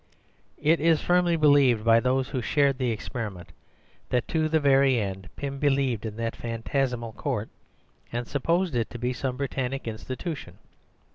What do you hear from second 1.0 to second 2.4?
firmly believed by those